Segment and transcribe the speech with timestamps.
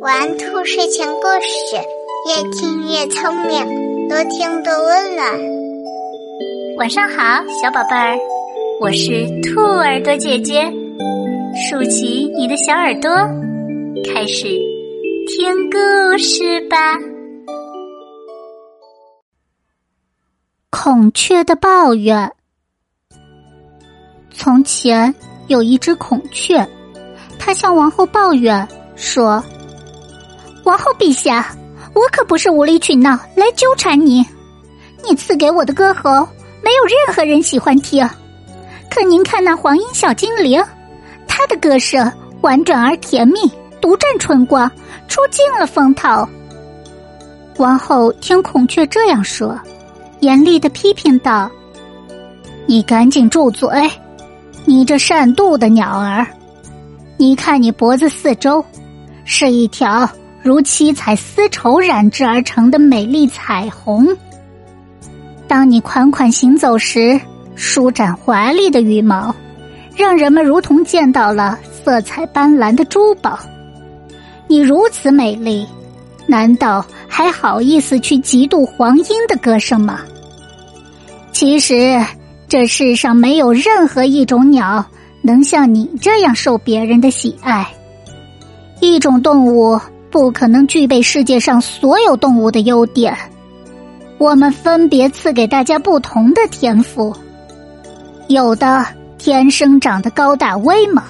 [0.00, 1.76] 玩兔睡前故事，
[2.28, 5.26] 越听越聪明，多听多温暖。
[6.76, 8.18] 晚上好，小宝贝儿，
[8.82, 10.70] 我是兔耳朵姐姐，
[11.70, 13.10] 竖起你的小耳朵，
[14.12, 14.48] 开始
[15.28, 16.98] 听故事吧。
[20.68, 22.30] 孔雀的抱怨。
[24.30, 25.14] 从前
[25.46, 26.68] 有一只孔雀，
[27.44, 28.66] 他向王后抱怨
[28.96, 29.44] 说
[30.64, 31.54] ：“王后陛下，
[31.92, 34.24] 我可不是无理取闹来纠缠你。
[35.06, 36.26] 你赐给我的歌喉，
[36.62, 38.08] 没有任何人喜欢听。
[38.90, 40.64] 可您看那黄莺小精灵，
[41.28, 43.40] 它的歌声婉转而甜蜜，
[43.78, 44.70] 独占春光，
[45.06, 46.26] 出尽了风头。”
[47.58, 49.60] 王后听孔雀这样说，
[50.20, 51.50] 严厉的批评道
[52.64, 53.68] ：“你赶紧住嘴！”
[54.64, 56.26] 你这善妒的鸟儿，
[57.16, 58.64] 你看你脖子四周，
[59.24, 60.08] 是一条
[60.42, 64.08] 如七彩丝绸染制而成的美丽彩虹。
[65.46, 67.20] 当你款款行走时，
[67.54, 69.34] 舒展华丽的羽毛，
[69.96, 73.38] 让人们如同见到了色彩斑斓的珠宝。
[74.48, 75.66] 你如此美丽，
[76.26, 80.00] 难道还好意思去嫉妒黄莺的歌声吗？
[81.32, 82.00] 其实。
[82.46, 84.84] 这世上没有任何一种鸟
[85.26, 87.66] 能像你这样受别人的喜爱。
[88.80, 89.80] 一种动物
[90.10, 93.16] 不可能具备世界上所有动物的优点。
[94.18, 97.16] 我们分别赐给大家不同的天赋，
[98.28, 98.84] 有的
[99.16, 101.02] 天生长得高大威猛，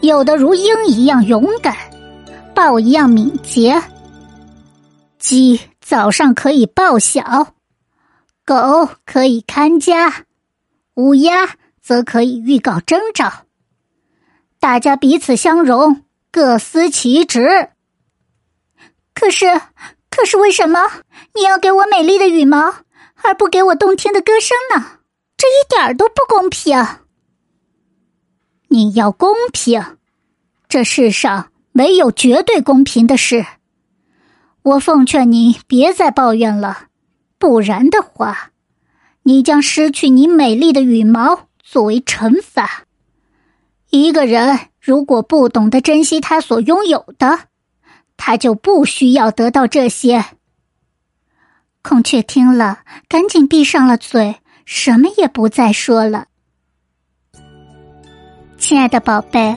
[0.00, 1.76] 有的如鹰一样勇敢，
[2.54, 3.80] 豹一样敏捷。
[5.20, 7.48] 鸡早上可以报晓，
[8.44, 10.12] 狗可以看家。
[10.96, 11.48] 乌鸦
[11.88, 13.46] 则可以预告征兆，
[14.60, 17.70] 大家彼此相容，各司其职。
[19.14, 19.46] 可是，
[20.10, 20.80] 可是为什么
[21.34, 22.74] 你要给我美丽的羽毛，
[23.22, 24.98] 而不给我动听的歌声呢？
[25.38, 26.86] 这一点儿都不公平。
[28.68, 29.96] 你要公平，
[30.68, 33.46] 这世上没有绝对公平的事。
[34.60, 36.88] 我奉劝你别再抱怨了，
[37.38, 38.50] 不然的话。
[39.22, 42.84] 你将失去你美丽的羽毛作为惩罚。
[43.90, 47.40] 一个人如果不懂得珍惜他所拥有的，
[48.16, 50.24] 他就不需要得到这些。
[51.82, 56.26] 孔雀听了，赶紧闭上了嘴，什么也不再说了。
[58.56, 59.54] 亲爱的宝贝，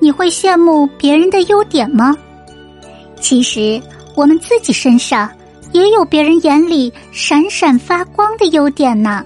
[0.00, 2.16] 你会羡慕别人的优点吗？
[3.20, 3.82] 其实，
[4.14, 5.28] 我们自己身上。
[5.72, 9.22] 也有别人眼里闪闪发光的优点呢，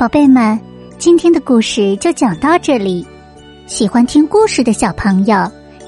[0.00, 0.58] 宝贝们，
[0.96, 3.06] 今天的故事就讲到这里。
[3.66, 5.36] 喜欢听故事的小朋友，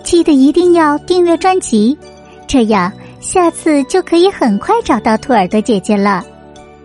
[0.04, 1.96] 记得一定要订阅专辑，
[2.46, 6.22] 这样下次就可以很快找到兔耳朵姐姐了。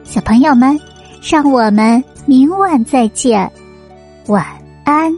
[0.06, 0.80] 小朋友们，
[1.22, 3.52] 让我们明晚再见，
[4.28, 4.46] 晚
[4.86, 5.14] 安。